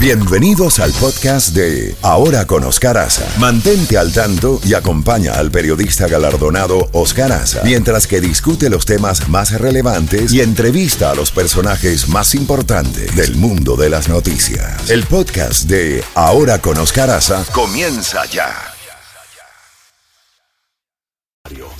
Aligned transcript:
Bienvenidos 0.00 0.78
al 0.78 0.92
podcast 0.92 1.56
de 1.56 1.96
Ahora 2.02 2.46
con 2.46 2.62
Oscar 2.62 2.96
Aza. 2.98 3.26
Mantente 3.40 3.98
al 3.98 4.12
tanto 4.12 4.60
y 4.64 4.74
acompaña 4.74 5.32
al 5.32 5.50
periodista 5.50 6.06
galardonado 6.06 6.88
Oscar 6.92 7.32
Aza 7.32 7.62
mientras 7.64 8.06
que 8.06 8.20
discute 8.20 8.70
los 8.70 8.86
temas 8.86 9.28
más 9.28 9.50
relevantes 9.60 10.32
y 10.32 10.40
entrevista 10.40 11.10
a 11.10 11.16
los 11.16 11.32
personajes 11.32 12.08
más 12.08 12.36
importantes 12.36 13.16
del 13.16 13.34
mundo 13.34 13.74
de 13.74 13.90
las 13.90 14.08
noticias. 14.08 14.88
El 14.88 15.04
podcast 15.04 15.64
de 15.64 16.04
Ahora 16.14 16.60
con 16.60 16.78
Oscar 16.78 17.10
Aza 17.10 17.44
comienza 17.52 18.24
ya. 18.26 18.54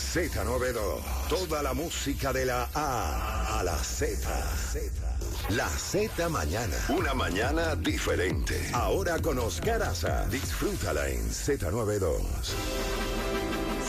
Z92. 0.09 1.29
Toda 1.29 1.63
la 1.63 1.75
música 1.75 2.33
de 2.33 2.47
la 2.47 2.69
A 2.75 3.61
a 3.61 3.63
la 3.63 3.77
Z. 3.77 5.08
La 5.57 5.67
Z 5.67 6.29
mañana. 6.29 6.77
Una 6.91 7.15
mañana 7.15 7.75
diferente. 7.75 8.55
Ahora 8.75 9.19
con 9.19 9.39
Oscar 9.39 9.83
Aza. 9.83 10.29
Disfrútala 10.29 11.09
en 11.09 11.21
Z92. 11.21 12.21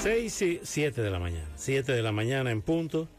6 0.01 0.41
y 0.41 0.59
7 0.63 1.01
de 1.01 1.09
la 1.09 1.20
mañana. 1.20 1.49
7 1.57 1.91
de 1.91 2.01
la 2.01 2.13
mañana 2.13 2.51
en 2.51 2.61
punto. 2.61 3.09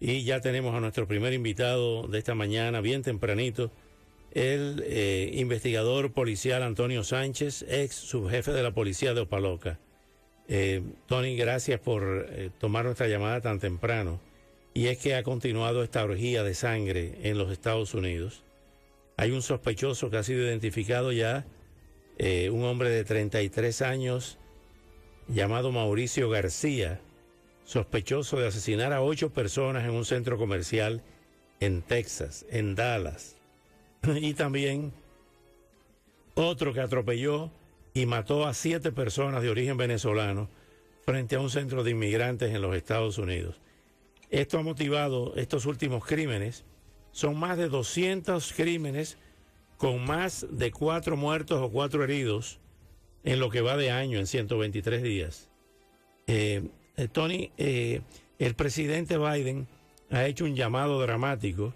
Y 0.00 0.24
ya 0.24 0.40
tenemos 0.40 0.74
a 0.74 0.80
nuestro 0.80 1.06
primer 1.06 1.32
invitado 1.32 2.08
de 2.08 2.18
esta 2.18 2.34
mañana, 2.34 2.80
bien 2.80 3.02
tempranito, 3.02 3.70
el 4.32 4.82
eh, 4.84 5.30
investigador 5.34 6.12
policial 6.12 6.64
Antonio 6.64 7.04
Sánchez, 7.04 7.64
ex 7.68 7.94
subjefe 7.94 8.50
de 8.50 8.64
la 8.64 8.72
policía 8.72 9.14
de 9.14 9.20
Opaloca. 9.20 9.78
Eh, 10.48 10.82
Tony, 11.06 11.36
gracias 11.36 11.78
por 11.78 12.26
eh, 12.30 12.50
tomar 12.58 12.84
nuestra 12.84 13.06
llamada 13.06 13.40
tan 13.40 13.60
temprano. 13.60 14.20
Y 14.76 14.88
es 14.88 14.98
que 14.98 15.14
ha 15.14 15.22
continuado 15.22 15.82
esta 15.82 16.04
orgía 16.04 16.42
de 16.42 16.52
sangre 16.52 17.14
en 17.22 17.38
los 17.38 17.50
Estados 17.50 17.94
Unidos. 17.94 18.42
Hay 19.16 19.30
un 19.30 19.40
sospechoso 19.40 20.10
que 20.10 20.18
ha 20.18 20.22
sido 20.22 20.42
identificado 20.42 21.12
ya, 21.12 21.46
eh, 22.18 22.50
un 22.50 22.62
hombre 22.62 22.90
de 22.90 23.02
33 23.02 23.80
años 23.80 24.36
llamado 25.28 25.72
Mauricio 25.72 26.28
García, 26.28 27.00
sospechoso 27.64 28.38
de 28.38 28.48
asesinar 28.48 28.92
a 28.92 29.00
ocho 29.00 29.30
personas 29.30 29.84
en 29.84 29.92
un 29.92 30.04
centro 30.04 30.36
comercial 30.36 31.02
en 31.58 31.80
Texas, 31.80 32.44
en 32.50 32.74
Dallas. 32.74 33.36
Y 34.20 34.34
también 34.34 34.92
otro 36.34 36.74
que 36.74 36.82
atropelló 36.82 37.50
y 37.94 38.04
mató 38.04 38.44
a 38.44 38.52
siete 38.52 38.92
personas 38.92 39.40
de 39.40 39.48
origen 39.48 39.78
venezolano 39.78 40.50
frente 41.06 41.36
a 41.36 41.40
un 41.40 41.48
centro 41.48 41.82
de 41.82 41.92
inmigrantes 41.92 42.54
en 42.54 42.60
los 42.60 42.76
Estados 42.76 43.16
Unidos. 43.16 43.58
Esto 44.30 44.58
ha 44.58 44.62
motivado 44.62 45.34
estos 45.36 45.66
últimos 45.66 46.04
crímenes. 46.04 46.64
Son 47.12 47.38
más 47.38 47.56
de 47.56 47.68
200 47.68 48.52
crímenes 48.52 49.16
con 49.76 50.04
más 50.04 50.46
de 50.50 50.70
cuatro 50.70 51.16
muertos 51.16 51.60
o 51.60 51.70
cuatro 51.70 52.04
heridos 52.04 52.58
en 53.24 53.40
lo 53.40 53.50
que 53.50 53.60
va 53.60 53.76
de 53.76 53.90
año, 53.90 54.18
en 54.18 54.26
123 54.26 55.02
días. 55.02 55.50
Eh, 56.26 56.68
eh, 56.96 57.08
Tony, 57.08 57.50
eh, 57.58 58.00
el 58.38 58.54
presidente 58.54 59.18
Biden 59.18 59.66
ha 60.10 60.26
hecho 60.26 60.44
un 60.44 60.54
llamado 60.54 61.00
dramático 61.00 61.74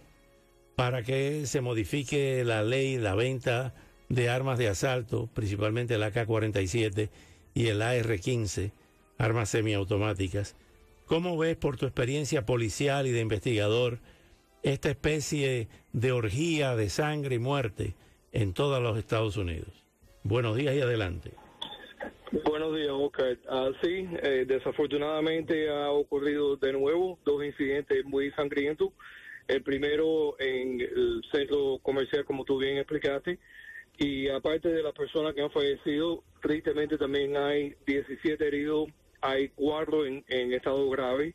para 0.77 1.03
que 1.03 1.47
se 1.47 1.61
modifique 1.61 2.43
la 2.45 2.63
ley, 2.63 2.97
la 2.97 3.15
venta 3.15 3.75
de 4.09 4.29
armas 4.29 4.59
de 4.59 4.69
asalto, 4.69 5.29
principalmente 5.35 5.95
el 5.95 6.03
AK-47 6.03 7.11
y 7.55 7.67
el 7.67 7.83
AR-15, 7.83 8.73
armas 9.19 9.51
semiautomáticas. 9.51 10.57
¿Cómo 11.11 11.37
ves 11.37 11.57
por 11.57 11.77
tu 11.77 11.87
experiencia 11.87 12.47
policial 12.47 13.05
y 13.09 13.11
de 13.11 13.19
investigador 13.19 13.99
esta 14.63 14.91
especie 14.91 15.67
de 15.93 16.13
orgía 16.13 16.77
de 16.77 16.89
sangre 16.89 17.35
y 17.35 17.39
muerte 17.41 17.97
en 18.31 18.55
todos 18.55 18.81
los 18.81 18.97
Estados 18.97 19.37
Unidos? 19.37 19.85
Buenos 20.23 20.57
días 20.57 20.73
y 20.77 20.81
adelante. 20.81 21.33
Buenos 22.45 22.77
días, 22.77 22.93
Oscar. 22.93 23.37
Ah, 23.49 23.71
sí, 23.83 24.07
eh, 24.23 24.45
desafortunadamente 24.47 25.69
ha 25.69 25.91
ocurrido 25.91 26.55
de 26.55 26.75
nuevo 26.75 27.19
dos 27.25 27.45
incidentes 27.45 28.05
muy 28.05 28.31
sangrientos. 28.31 28.91
El 29.49 29.65
primero 29.65 30.37
en 30.39 30.81
el 30.81 31.23
centro 31.33 31.81
comercial, 31.83 32.25
como 32.25 32.45
tú 32.45 32.57
bien 32.57 32.77
explicaste, 32.77 33.41
y 33.99 34.29
aparte 34.29 34.69
de 34.69 34.81
las 34.85 34.93
personas 34.93 35.35
que 35.35 35.43
han 35.43 35.51
fallecido, 35.51 36.23
tristemente 36.41 36.97
también 36.97 37.37
hay 37.37 37.75
17 37.85 38.47
heridos, 38.47 38.91
hay 39.21 39.49
cuatro 39.51 40.07
en, 40.07 40.25
estado 40.29 40.89
grave 40.91 41.35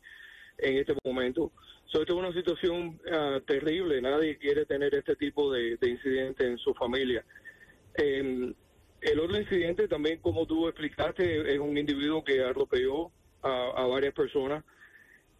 en 0.58 0.78
este 0.78 0.94
momento. 1.04 1.52
So, 1.86 2.00
esto 2.00 2.14
es 2.14 2.18
una 2.18 2.32
situación 2.32 3.00
ah, 3.12 3.40
terrible, 3.46 4.00
nadie 4.00 4.38
quiere 4.38 4.66
tener 4.66 4.94
este 4.94 5.16
tipo 5.16 5.52
de, 5.52 5.78
incidente 5.82 6.46
en 6.46 6.58
su 6.58 6.74
familia. 6.74 7.24
Em, 7.94 8.54
el 9.00 9.20
otro 9.20 9.38
incidente 9.38 9.88
también, 9.88 10.18
como 10.18 10.46
tú 10.46 10.68
explicaste, 10.68 11.54
es 11.54 11.58
un 11.60 11.76
individuo 11.78 12.24
que 12.24 12.42
atropelló 12.42 13.12
a, 13.42 13.86
varias 13.86 14.14
personas. 14.14 14.64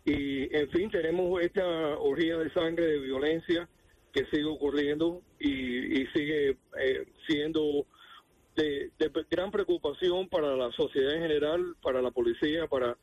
Y, 0.04 0.54
en 0.56 0.70
fin, 0.70 0.90
tenemos 0.90 1.42
esta 1.42 1.66
orgía 1.98 2.36
de 2.38 2.50
sangre, 2.50 2.86
de 2.86 2.98
violencia 3.00 3.68
que 4.12 4.24
sigue 4.26 4.44
ocurriendo 4.44 5.22
y, 5.40 6.06
sigue 6.14 6.56
eh, 6.78 7.06
siendo 7.26 7.86
de, 8.56 8.90
gran 9.30 9.50
preocupación 9.50 10.28
para 10.28 10.56
la 10.56 10.70
sociedad 10.72 11.14
en 11.14 11.22
general, 11.22 11.76
para 11.82 12.02
la 12.02 12.10
policía, 12.10 12.66
para 12.66 12.96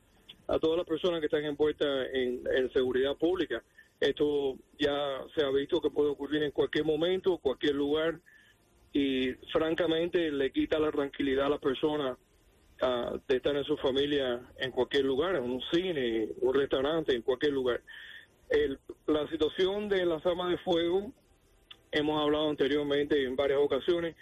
a 0.47 0.59
todas 0.59 0.77
las 0.77 0.85
personas 0.85 1.21
que 1.21 1.27
están 1.27 1.45
envueltas 1.45 2.07
en, 2.13 2.43
en 2.53 2.71
seguridad 2.73 3.15
pública. 3.15 3.63
Esto 3.99 4.57
ya 4.77 5.23
se 5.33 5.45
ha 5.45 5.49
visto 5.51 5.79
que 5.79 5.89
puede 5.89 6.09
ocurrir 6.09 6.43
en 6.43 6.51
cualquier 6.51 6.83
momento, 6.83 7.37
cualquier 7.37 7.75
lugar, 7.75 8.19
y 8.91 9.31
francamente 9.53 10.31
le 10.31 10.51
quita 10.51 10.79
la 10.79 10.91
tranquilidad 10.91 11.45
a 11.45 11.49
las 11.51 11.59
personas 11.59 12.17
uh, 12.81 13.17
de 13.27 13.37
estar 13.37 13.55
en 13.55 13.63
su 13.63 13.77
familia 13.77 14.41
en 14.57 14.71
cualquier 14.71 15.05
lugar, 15.05 15.35
en 15.35 15.43
un 15.43 15.61
cine, 15.71 16.27
un 16.41 16.53
restaurante, 16.53 17.15
en 17.15 17.21
cualquier 17.21 17.53
lugar 17.53 17.81
la 19.07 19.27
situación 19.29 19.89
de 19.89 20.05
las 20.05 20.25
armas 20.25 20.49
de 20.49 20.57
fuego, 20.59 21.11
hemos 21.91 22.21
hablado 22.21 22.49
anteriormente 22.49 23.23
en 23.23 23.35
varias 23.35 23.59
ocasiones, 23.59 24.15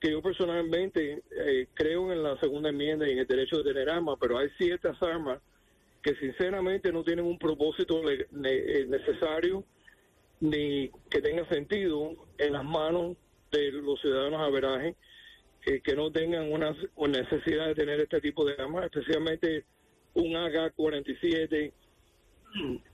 que 0.00 0.10
yo 0.12 0.22
personalmente 0.22 1.22
eh, 1.30 1.66
creo 1.74 2.12
en 2.12 2.22
la 2.22 2.38
segunda 2.40 2.68
enmienda 2.68 3.08
y 3.08 3.12
en 3.12 3.18
el 3.18 3.26
derecho 3.26 3.58
de 3.58 3.72
tener 3.72 3.90
armas, 3.90 4.16
pero 4.20 4.38
hay 4.38 4.48
ciertas 4.58 5.00
armas 5.02 5.40
que 6.02 6.14
sinceramente 6.16 6.92
no 6.92 7.02
tienen 7.02 7.24
un 7.24 7.38
propósito 7.38 8.02
eh, 8.10 8.86
necesario 8.88 9.64
ni 10.40 10.90
que 11.10 11.20
tenga 11.20 11.48
sentido 11.48 12.12
en 12.38 12.52
las 12.52 12.64
manos 12.64 13.16
de 13.50 13.72
los 13.72 14.00
ciudadanos 14.00 14.40
a 14.40 14.50
veraje, 14.50 14.94
eh, 15.66 15.80
que 15.80 15.96
no 15.96 16.12
tengan 16.12 16.52
una, 16.52 16.76
necesidad 17.08 17.66
de 17.66 17.74
tener 17.74 18.00
este 18.00 18.20
tipo 18.20 18.44
de 18.44 18.54
armas, 18.54 18.84
especialmente 18.84 19.64
un 20.14 20.36
AK-47 20.36 21.72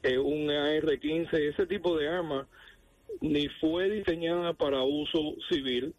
eh, 0.03 0.19
un 0.19 0.51
AR-15, 0.51 1.33
ese 1.33 1.67
tipo 1.67 1.97
de 1.97 2.09
arma, 2.09 2.49
ni 3.21 3.49
fue 3.61 3.89
diseñada 3.89 4.53
para 4.53 4.83
uso 4.83 5.37
civil, 5.49 5.95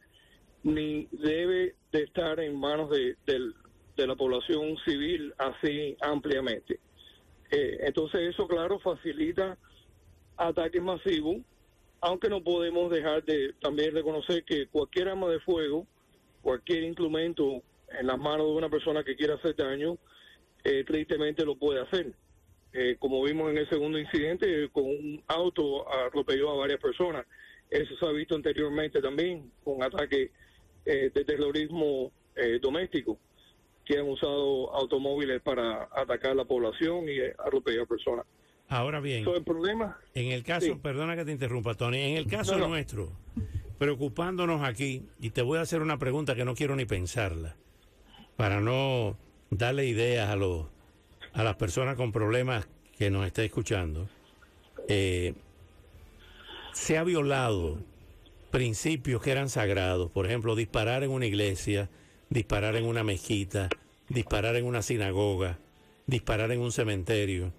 ni 0.65 1.07
debe 1.11 1.75
de 1.91 2.03
estar 2.03 2.39
en 2.39 2.59
manos 2.59 2.89
de, 2.89 3.15
la 3.97 4.15
población 4.15 4.75
civil 4.83 5.31
así 5.37 5.95
ampliamente. 6.01 6.79
Eh, 7.51 7.77
entonces 7.81 8.33
eso, 8.33 8.47
claro, 8.47 8.79
facilita 8.79 9.57
ataques 10.35 10.81
masivos, 10.81 11.37
aunque 12.01 12.29
no 12.29 12.43
podemos 12.43 12.91
dejar 12.91 13.23
de 13.23 13.53
también 13.61 13.93
reconocer 13.93 14.43
que 14.43 14.65
cualquier 14.67 15.09
arma 15.09 15.29
de 15.29 15.39
fuego, 15.39 15.85
cualquier 16.41 16.83
instrumento 16.83 17.61
en 17.99 18.07
las 18.07 18.17
manos 18.17 18.47
de 18.47 18.53
una 18.53 18.69
persona 18.69 19.03
que 19.03 19.15
quiera 19.15 19.35
hacer 19.35 19.55
daño, 19.55 19.99
eh, 20.63 20.83
tristemente 20.83 21.45
lo 21.45 21.55
puede 21.57 21.79
hacer. 21.81 22.11
Eh, 22.73 22.97
como 22.97 23.21
vimos 23.23 23.51
en 23.51 23.59
el 23.59 23.69
segundo 23.69 23.99
incidente, 23.99 24.67
con 24.69 24.85
un 24.85 25.23
auto 25.27 25.87
atropelló 26.07 26.49
a 26.49 26.57
varias 26.57 26.79
personas. 26.79 27.25
Eso 27.69 27.95
se 27.97 28.05
ha 28.05 28.11
visto 28.11 28.35
anteriormente 28.35 28.99
también 28.99 29.51
con 29.63 29.83
ataques 29.83 30.31
eh, 30.85 31.11
de 31.13 31.25
terrorismo 31.25 32.11
eh, 32.35 32.59
doméstico 32.61 33.17
que 33.83 33.97
han 33.97 34.09
usado 34.09 34.73
automóviles 34.73 35.41
para 35.41 35.89
atacar 35.91 36.35
la 36.35 36.45
población 36.45 37.05
y 37.07 37.19
atropellar 37.21 37.87
personas. 37.87 38.25
Ahora 38.67 38.99
bien, 38.99 39.27
el 39.27 39.43
problema, 39.43 39.99
en 40.15 40.31
el 40.31 40.43
caso, 40.43 40.79
perdona 40.81 41.15
que 41.15 41.23
te 41.23 41.31
interrumpa, 41.31 41.75
Tony, 41.75 41.99
en 41.99 42.17
el 42.17 42.25
caso 42.25 42.57
nuestro, 42.57 43.11
preocupándonos 43.77 44.63
aquí, 44.63 45.03
y 45.19 45.29
te 45.29 45.43
voy 45.43 45.59
a 45.59 45.61
hacer 45.61 45.83
una 45.83 45.99
pregunta 45.99 46.33
que 46.33 46.45
no 46.45 46.55
quiero 46.55 46.75
ni 46.75 46.85
pensarla, 46.85 47.55
para 48.35 48.61
no 48.61 49.17
darle 49.51 49.85
ideas 49.85 50.29
a 50.29 50.35
los 50.35 50.65
a 51.33 51.43
las 51.43 51.55
personas 51.57 51.95
con 51.95 52.11
problemas 52.11 52.67
que 52.97 53.11
nos 53.11 53.27
está 53.27 53.43
escuchando, 53.43 54.07
eh, 54.87 55.33
se 56.71 56.97
ha 56.97 57.03
violado 57.03 57.77
principios 58.55 59.21
que 59.21 59.31
eran 59.31 59.49
sagrados, 59.49 60.09
por 60.11 60.25
ejemplo, 60.25 60.55
disparar 60.55 61.03
en 61.03 61.11
una 61.11 61.25
iglesia, 61.25 61.89
disparar 62.29 62.77
en 62.77 62.85
una 62.85 63.03
mezquita, 63.03 63.67
disparar 64.07 64.55
en 64.55 64.63
una 64.63 64.81
sinagoga, 64.81 65.59
disparar 66.07 66.53
en 66.53 66.61
un 66.61 66.71
cementerio, 66.71 67.51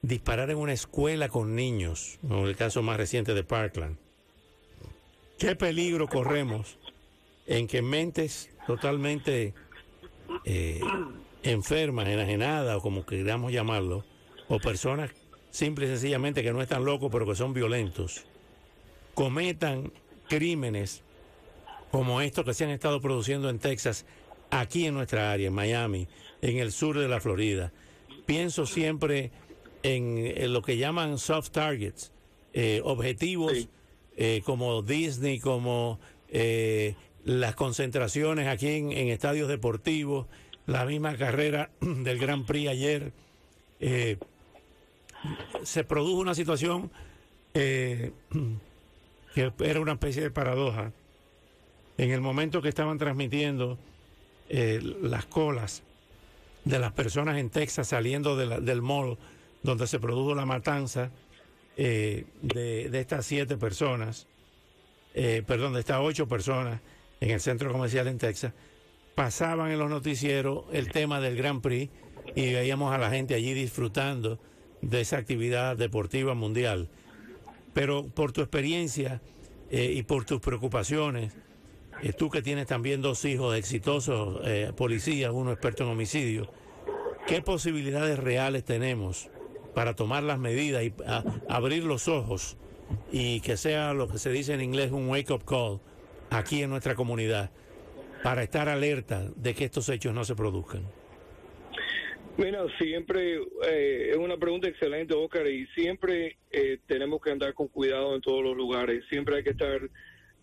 disparar 0.00 0.50
en 0.50 0.58
una 0.58 0.72
escuela 0.72 1.28
con 1.28 1.54
niños, 1.54 2.18
como 2.26 2.48
el 2.48 2.56
caso 2.56 2.82
más 2.82 2.96
reciente 2.96 3.34
de 3.34 3.44
Parkland. 3.44 3.98
¿Qué 5.38 5.54
peligro 5.54 6.08
corremos 6.08 6.76
en 7.46 7.68
que 7.68 7.80
mentes 7.80 8.50
totalmente 8.66 9.54
eh, 10.44 10.80
enfermas, 11.44 12.08
enajenadas, 12.08 12.78
o 12.78 12.80
como 12.80 13.06
queramos 13.06 13.52
llamarlo, 13.52 14.04
o 14.48 14.58
personas 14.58 15.12
simple 15.52 15.84
y 15.84 15.88
sencillamente 15.90 16.42
que 16.42 16.52
no 16.52 16.60
están 16.60 16.84
locos, 16.84 17.10
pero 17.12 17.26
que 17.26 17.36
son 17.36 17.54
violentos, 17.54 18.24
cometan 19.14 19.92
crímenes 20.28 21.02
como 21.92 22.22
estos 22.22 22.44
que 22.44 22.54
se 22.54 22.64
han 22.64 22.70
estado 22.70 23.02
produciendo 23.02 23.50
en 23.50 23.58
Texas, 23.58 24.06
aquí 24.50 24.86
en 24.86 24.94
nuestra 24.94 25.30
área, 25.30 25.48
en 25.48 25.54
Miami, 25.54 26.08
en 26.40 26.56
el 26.56 26.72
sur 26.72 26.98
de 26.98 27.06
la 27.06 27.20
Florida. 27.20 27.70
Pienso 28.24 28.64
siempre 28.64 29.30
en, 29.82 30.52
lo 30.52 30.62
que 30.62 30.78
llaman 30.78 31.18
soft 31.18 31.50
targets, 31.50 32.10
eh, 32.54 32.80
objetivos 32.82 33.68
eh, 34.16 34.40
como 34.44 34.80
Disney, 34.80 35.38
como 35.38 36.00
eh, 36.30 36.94
las 37.24 37.54
concentraciones 37.54 38.48
aquí 38.48 38.68
en, 38.68 39.08
estadios 39.08 39.48
deportivos, 39.48 40.28
la 40.66 40.86
misma 40.86 41.16
carrera 41.18 41.70
del 41.80 42.18
Gran 42.18 42.46
Prix 42.46 42.70
ayer. 42.70 43.12
se 45.62 45.84
produjo 45.84 46.20
una 46.20 46.34
situación 46.34 46.90
que 49.34 49.52
era 49.60 49.80
una 49.80 49.92
especie 49.92 50.22
de 50.22 50.30
paradoja. 50.30 50.92
En 51.98 52.10
el 52.10 52.20
momento 52.20 52.62
que 52.62 52.68
estaban 52.68 52.98
transmitiendo 52.98 53.78
las 54.48 55.24
colas 55.26 55.82
de 56.64 56.78
las 56.78 56.92
personas 56.92 57.38
en 57.38 57.48
Texas 57.48 57.88
saliendo 57.88 58.36
del 58.36 58.82
mall 58.82 59.16
donde 59.62 59.86
se 59.86 59.98
produjo 59.98 60.34
la 60.34 60.44
matanza 60.44 61.10
eh, 61.76 62.26
de, 62.42 62.98
estas 62.98 63.24
siete 63.24 63.56
personas, 63.56 64.26
eh, 65.14 65.42
perdón, 65.46 65.72
de 65.72 65.80
estas 65.80 66.00
ocho 66.00 66.28
personas 66.28 66.80
en 67.20 67.30
el 67.30 67.40
centro 67.40 67.72
comercial 67.72 68.08
en 68.08 68.18
Texas, 68.18 68.52
pasaban 69.14 69.70
en 69.70 69.78
los 69.78 69.90
noticieros 69.90 70.64
el 70.72 70.90
tema 70.90 71.20
del 71.20 71.36
Grand 71.36 71.62
Prix 71.62 71.90
y 72.34 72.52
veíamos 72.52 72.92
a 72.92 72.98
la 72.98 73.10
gente 73.10 73.34
allí 73.34 73.54
disfrutando 73.54 74.38
de 74.80 75.00
esa 75.00 75.18
actividad 75.18 75.76
deportiva 75.76 76.34
mundial. 76.34 76.88
Pero 77.72 78.06
por 78.08 78.32
tu 78.32 78.40
experiencia 78.40 79.20
eh, 79.70 79.92
y 79.94 80.02
por 80.02 80.24
tus 80.24 80.40
preocupaciones, 80.40 81.34
tú 82.18 82.30
que 82.30 82.42
tienes 82.42 82.66
también 82.66 83.00
dos 83.00 83.24
hijos 83.24 83.56
exitosos 83.56 84.40
policías, 84.76 85.30
uno 85.32 85.52
experto 85.52 85.84
en 85.84 85.90
homicidio, 85.90 86.50
¿qué 87.26 87.42
posibilidades 87.42 88.18
reales 88.18 88.64
tenemos 88.64 89.30
para 89.74 89.94
tomar 89.94 90.22
las 90.22 90.38
medidas 90.38 90.82
y 90.82 90.92
abrir 91.48 91.84
los 91.84 92.08
ojos 92.08 92.56
y 93.10 93.40
que 93.40 93.56
sea 93.56 93.94
lo 93.94 94.08
que 94.08 94.18
se 94.18 94.30
dice 94.30 94.54
en 94.54 94.60
inglés 94.60 94.90
un 94.90 95.08
wake-up 95.08 95.44
call 95.44 95.80
aquí 96.30 96.62
en 96.62 96.70
nuestra 96.70 96.94
comunidad 96.94 97.50
para 98.22 98.42
estar 98.42 98.68
alerta 98.68 99.24
de 99.36 99.54
que 99.54 99.64
estos 99.64 99.88
hechos 99.88 100.14
no 100.14 100.24
se 100.24 100.34
produzcan? 100.34 100.82
Mira, 102.36 102.64
siempre 102.78 103.40
eh, 103.68 104.10
es 104.10 104.16
una 104.16 104.36
pregunta 104.36 104.68
excelente, 104.68 105.14
Oscar, 105.14 105.46
y 105.46 105.66
siempre 105.68 106.38
eh, 106.50 106.78
tenemos 106.86 107.20
que 107.20 107.30
andar 107.30 107.52
con 107.54 107.68
cuidado 107.68 108.14
en 108.14 108.22
todos 108.22 108.42
los 108.42 108.56
lugares. 108.56 109.04
Siempre 109.10 109.36
hay 109.36 109.44
que 109.44 109.50
estar 109.50 109.80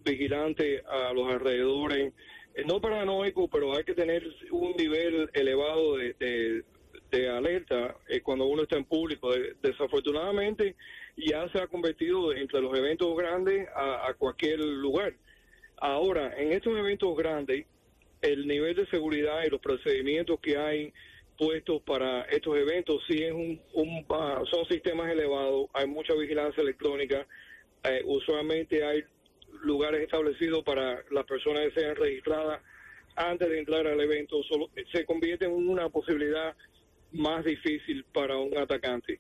vigilante 0.04 0.84
a 0.88 1.12
los 1.14 1.32
alrededores. 1.32 2.14
Eh, 2.54 2.64
no 2.66 2.80
paranoico, 2.80 3.48
pero 3.48 3.76
hay 3.76 3.84
que 3.84 3.96
tener 3.96 4.24
un 4.52 4.74
nivel 4.78 5.30
elevado 5.34 5.98
de 5.98 6.64
de 7.12 7.30
alerta 7.30 7.96
eh, 8.08 8.22
cuando 8.22 8.46
uno 8.46 8.64
está 8.64 8.78
en 8.78 8.86
público. 8.86 9.32
desafortunadamente 9.62 10.76
ya 11.18 11.50
se 11.50 11.60
ha 11.60 11.68
convertido 11.68 12.34
entre 12.34 12.62
los 12.62 12.78
eventos 12.78 13.16
grandes 13.18 13.68
a, 13.76 14.14
cualquier 14.18 14.60
lugar. 14.60 15.14
Ahora, 15.78 16.34
en 16.38 16.52
estos 16.52 16.78
eventos 16.78 17.16
grandes, 17.18 17.66
el 18.22 18.48
nivel 18.48 18.76
de 18.76 18.86
seguridad 18.88 19.44
y 19.46 19.50
los 19.50 19.62
procedimientos 19.62 20.40
que 20.40 20.58
hay 20.58 20.94
puestos 21.40 21.82
para 21.84 22.24
estos 22.24 22.58
eventos 22.58 23.02
sí 23.08 23.24
es 23.24 23.32
un, 23.32 23.62
son 24.52 24.66
sistemas 24.66 25.10
elevados, 25.10 25.68
hay 25.74 25.88
mucha 25.88 26.14
vigilancia 26.14 26.62
electrónica, 26.62 27.26
eh, 27.86 28.02
usualmente 28.04 28.84
hay 28.84 29.06
lugares 29.64 30.02
establecidos 30.02 30.64
para 30.66 31.02
las 31.12 31.26
personas 31.26 31.64
que 31.70 31.80
sean 31.80 31.96
registradas 31.96 32.62
antes 33.16 33.50
de 33.50 33.58
entrar 33.58 33.88
al 33.88 34.02
evento, 34.02 34.44
solo 34.44 34.70
se 34.92 35.06
convierte 35.06 35.46
en 35.46 35.52
una 35.52 35.88
posibilidad 35.88 36.56
más 37.14 37.46
difícil 37.46 38.04
para 38.14 38.38
un 38.38 38.58
atacante. 38.58 39.20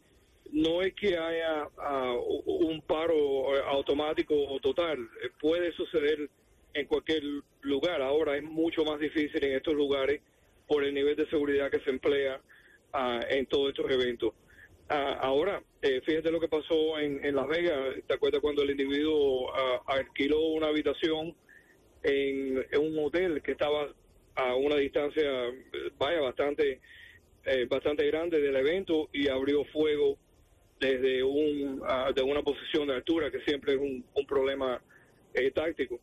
No 0.51 0.81
es 0.81 0.93
que 0.95 1.17
haya 1.17 1.69
ah, 1.77 2.15
un 2.45 2.81
paro 2.81 3.55
automático 3.65 4.35
o 4.35 4.59
total, 4.59 4.99
eh, 5.23 5.29
puede 5.39 5.71
suceder 5.71 6.29
en 6.73 6.85
cualquier 6.85 7.23
lugar. 7.61 8.01
Ahora 8.01 8.35
es 8.35 8.43
mucho 8.43 8.83
más 8.83 8.99
difícil 8.99 9.43
en 9.43 9.55
estos 9.55 9.73
lugares 9.73 10.21
por 10.69 10.85
el 10.85 10.93
nivel 10.93 11.17
de 11.17 11.27
seguridad 11.29 11.69
que 11.69 11.79
se 11.79 11.89
emplea 11.89 12.39
ah, 12.93 13.19
en 13.29 13.45
todos 13.47 13.69
estos 13.69 13.91
eventos. 13.91 14.33
Ah, 14.87 15.17
ahora, 15.21 15.61
eh, 15.81 15.99
fíjate 16.05 16.31
lo 16.31 16.39
que 16.39 16.47
pasó 16.47 16.97
en, 16.99 17.35
Las 17.35 17.47
Vegas. 17.47 17.95
¿Te 18.07 18.13
acuerdas 18.13 18.39
cuando 18.39 18.63
el 18.63 18.69
individuo 18.69 19.51
alquiló 19.87 20.39
una 20.41 20.67
habitación 20.67 21.35
en, 22.03 22.65
un 22.79 22.99
hotel 22.99 23.41
que 23.41 23.51
estaba 23.51 23.93
a 24.35 24.55
una 24.55 24.75
distancia, 24.75 25.29
vaya, 25.97 26.21
bastante 26.21 26.79
eh, 27.45 27.65
bastante 27.65 28.05
grande 28.05 28.39
del 28.41 28.55
evento 28.55 29.09
y 29.11 29.27
abrió 29.27 29.63
fuego 29.65 30.17
desde 30.79 31.23
un, 31.23 31.81
ah, 31.83 32.11
de 32.13 32.21
una 32.21 32.43
posición 32.43 32.87
de 32.87 32.95
altura, 32.95 33.31
que 33.31 33.41
siempre 33.41 33.73
es 33.73 33.79
un, 33.79 34.05
problema 34.27 34.81
eh, 35.33 35.49
táctico. 35.51 35.99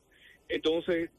Entonces, 0.49 1.11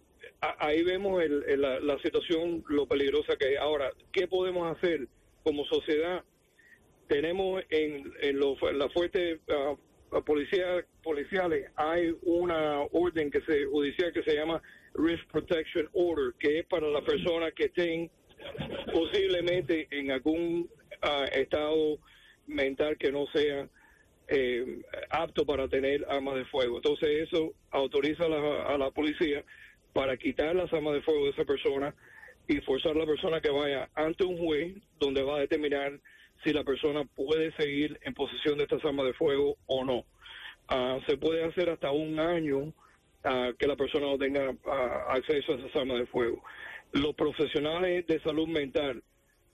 ahí 0.60 0.84
vemos 0.84 1.22
la, 1.28 2.00
situación, 2.00 2.64
lo 2.68 2.88
peligrosa 2.88 3.36
que 3.38 3.54
es. 3.54 3.60
Ahora, 3.60 3.92
¿qué 4.12 4.28
podemos 4.28 4.75
hacer 4.75 5.08
como 5.44 5.66
sociedad? 5.66 6.24
Tenemos 7.08 7.64
en, 7.69 8.12
en 8.22 8.40
la 8.78 8.90
fuerte 8.90 9.40
uh, 9.48 10.22
policía, 10.24 10.86
policiales, 11.04 11.69
hay 11.75 12.16
una 12.24 12.81
orden 12.92 13.31
que 13.31 13.42
se 13.42 13.66
judicial 13.66 14.12
que 14.12 14.24
se 14.24 14.36
llama 14.36 14.62
Risk 14.94 15.25
Protection 15.31 15.90
Order, 15.94 16.34
que 16.40 16.60
es 16.60 16.66
para 16.66 16.88
las 16.88 17.04
personas 17.04 17.54
que 17.54 17.66
estén 17.66 18.10
posiblemente 18.94 19.88
en 19.92 20.12
algún 20.12 20.69
ah, 21.02 21.25
estado 21.31 22.00
mental 22.48 22.98
que 22.98 23.12
no 23.12 23.25
sea 23.28 23.68
eh, 24.30 24.81
apto 25.10 25.46
para 25.46 25.68
tener 25.68 26.06
armas 26.10 26.36
de 26.36 26.46
fuego. 26.46 26.78
Entonces 26.78 27.28
eso 27.28 27.54
autoriza 27.72 28.25
a 28.25 28.78
la, 28.78 28.92
policía 28.92 29.44
para 29.97 30.15
quitar 30.15 30.55
las 30.55 30.71
armas 30.71 30.94
de 30.94 31.01
fuego 31.01 31.25
de 31.25 31.31
esa 31.31 31.44
persona 31.44 31.95
y 32.47 32.61
forzar 32.61 32.92
a 32.92 32.99
la 32.99 33.07
persona 33.07 33.42
que 33.42 33.49
vaya 33.49 33.89
ante 33.95 34.25
un 34.25 34.37
juez 34.37 34.75
donde 34.99 35.23
va 35.23 35.37
a 35.37 35.39
determinar 35.39 35.99
si 36.44 36.54
la 36.54 36.63
persona 36.63 37.04
puede 37.16 37.51
seguir 37.54 37.99
en 38.04 38.13
posesión 38.13 38.59
de 38.59 38.66
estas 38.66 38.85
armas 38.85 39.07
de 39.07 39.13
fuego 39.13 39.57
o 39.66 39.83
no. 39.83 40.06
Ah, 40.68 40.99
se 41.07 41.18
puede 41.18 41.44
hacer 41.45 41.71
hasta 41.71 41.89
un 41.89 42.19
año 42.19 42.71
ah, 43.23 43.54
que 43.57 43.66
la 43.66 43.75
persona 43.75 44.06
no 44.06 44.19
tenga 44.19 44.56
acceso 45.09 45.54
a 45.54 45.56
esas 45.56 45.75
armas 45.75 45.97
de 45.97 46.06
fuego 46.06 46.44
los 46.92 47.16
profesionales 47.16 48.06
de 48.06 48.19
salud 48.19 48.47
mental, 48.47 49.04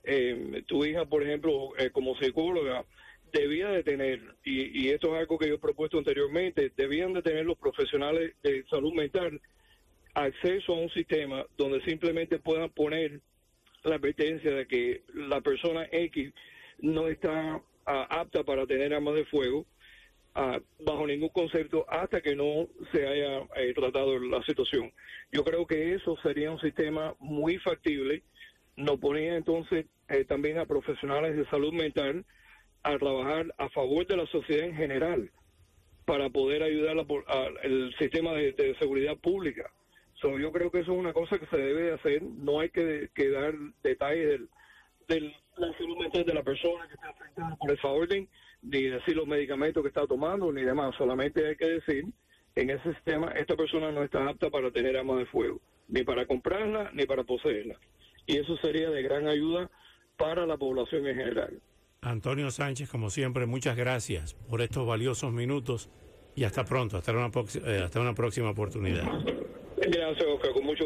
eh, 0.03 0.62
tu 0.67 0.83
hija, 0.83 1.05
por 1.05 1.23
ejemplo, 1.23 1.71
eh, 1.77 1.89
como 1.89 2.17
psicóloga, 2.17 2.83
debía 3.31 3.69
de 3.69 3.83
tener, 3.83 4.19
y, 4.43 4.89
esto 4.89 5.15
es 5.15 5.21
algo 5.21 5.39
que 5.39 5.47
yo 5.47 5.55
he 5.55 5.59
propuesto 5.59 5.97
anteriormente, 5.97 6.71
debían 6.75 7.13
de 7.13 7.21
tener 7.21 7.45
los 7.45 7.57
profesionales 7.57 8.35
de 8.43 8.65
salud 8.69 8.93
mental 8.93 9.41
acceso 10.13 10.74
a 10.74 10.79
un 10.79 10.89
sistema 10.89 11.46
donde 11.58 11.82
simplemente 11.82 12.39
puedan 12.39 12.70
poner 12.70 13.22
la 13.84 13.96
advertencia 13.96 14.51
de 14.51 14.67
que 14.67 15.03
la 15.13 15.41
persona 15.41 15.88
X 15.91 16.34
no 16.79 17.08
está 17.08 17.62
ah, 17.86 18.08
apta 18.10 18.43
para 18.43 18.65
tener 18.65 18.93
armas 18.93 19.15
de 19.15 19.25
fuego 19.25 19.65
bajo 20.79 21.05
ningún 21.05 21.29
concepto 21.29 21.86
hasta 21.89 22.22
que 22.22 22.36
no 22.36 22.67
se 22.91 23.08
haya 23.08 23.41
eh, 23.55 23.74
tratado 23.75 24.17
la 24.20 24.41
situación. 24.43 24.91
Yo 25.32 25.43
creo 25.43 25.65
que 25.65 25.93
eso 25.93 26.17
sería 26.24 26.51
un 26.51 26.60
sistema 26.60 27.15
muy 27.20 27.58
factible. 27.58 28.24
Nos 28.75 29.00
ponía 29.00 29.36
entonces 29.36 29.86
eh, 30.10 30.25
también 30.25 30.58
a 30.58 30.65
profesionales 30.65 31.38
de 31.38 31.46
salud 31.46 31.74
mental 31.74 32.25
a 32.82 32.98
trabajar 32.98 33.53
a 33.58 33.70
favor 33.70 34.05
de 34.08 34.17
la 34.17 34.25
sociedad 34.27 34.65
en 34.65 34.75
general 34.75 35.32
para 36.05 36.29
poder 36.29 36.63
ayudar 36.63 36.98
al 37.27 37.96
sistema 37.98 38.34
de, 38.34 38.75
seguridad 38.77 39.15
pública. 39.17 39.72
Yo 40.38 40.51
creo 40.51 40.72
que 40.72 40.80
eso 40.80 40.94
es 40.94 40.98
una 40.98 41.13
cosa 41.13 41.38
que 41.38 41.46
se 41.48 41.58
debe 41.58 41.94
hacer. 41.94 42.24
No 42.24 42.60
hay 42.60 42.70
que, 42.70 43.10
dar 43.30 43.53
detalles 43.84 44.42
de 45.08 45.20
la 45.58 45.77
salud 45.77 45.98
mental 45.98 46.25
de 46.25 46.34
la 46.34 46.44
persona 46.44 46.88
que 46.88 46.94
está 46.94 47.10
afectada 47.10 47.56
por 47.58 47.72
esa 47.72 47.88
orden 47.88 48.27
ni 48.63 48.84
decir 48.84 49.15
los 49.15 49.27
medicamentos 49.27 49.84
que 49.84 49.89
está 49.89 50.08
tomando, 50.08 50.51
ni 50.51 50.63
demás. 50.63 50.96
Solamente 50.98 51.46
hay 51.46 51.56
que 51.56 51.68
decir, 51.68 52.06
en 52.56 52.70
ese 52.70 52.94
sistema, 52.94 53.32
esta 53.32 53.56
persona 53.56 53.92
no 53.92 54.03
está 54.03 54.27
apta 54.27 54.50
para 54.50 54.72
tener 54.72 54.98
armas 54.98 55.20
de 55.20 55.25
fuego, 55.25 55.60
ni 55.88 56.03
para 56.03 56.25
comprarla, 56.25 56.89
ni 56.94 57.06
para 57.06 57.24
poseerla. 57.24 57.77
Y 58.25 58.38
eso 58.38 58.56
sería 58.58 58.89
de 58.89 59.03
gran 59.03 59.27
ayuda 59.27 59.70
para 60.18 60.46
la 60.46 60.58
población 60.58 61.06
en 61.08 61.15
general. 61.15 61.62
Antonio 62.01 62.51
Sánchez, 62.51 62.89
como 62.89 63.10
siempre, 63.10 63.46
muchas 63.46 63.75
gracias 63.75 64.34
por 64.34 64.62
estos 64.62 64.88
valiosos 64.88 65.32
minutos 65.32 65.89
y 66.36 66.44
hasta 66.46 66.65
pronto, 66.65 66.98
hasta 66.98 67.12
una, 67.12 67.32
eh, 67.65 67.82
hasta 67.84 68.00
una 68.00 68.13
próxima 68.13 68.50
oportunidad. 68.50 69.06
Gracias, 69.87 70.25
Oscar, 70.27 70.51
con 70.51 70.63
mucho 70.63 70.85